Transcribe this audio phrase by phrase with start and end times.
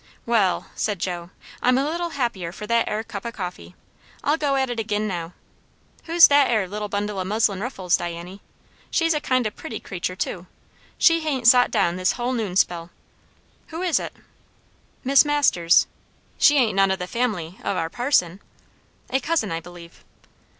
[0.25, 1.29] "Wall," said Joe,
[1.61, 3.75] "I'm a little happier for that 'ere cup o' coffee.
[4.23, 5.33] I'll go at it agin now.
[6.05, 8.39] Who's that 'ere little bundle o' muslin ruffles, Diany?
[8.89, 10.47] she's a kind o' pretty creatur', too.
[10.97, 12.89] She hain't sot down this hull noonspell.
[13.67, 14.13] Who is it?"
[15.03, 15.85] "Miss Masters."
[16.39, 18.39] "She ain't none o' the family o' our parson?"
[19.11, 20.03] "A cousin, I believe."